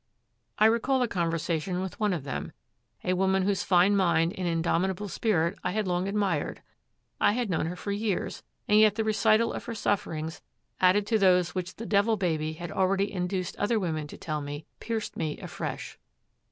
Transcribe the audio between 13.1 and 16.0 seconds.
induced other women to tell me, pierced me afresh.